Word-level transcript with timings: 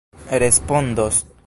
respondos 0.31 1.25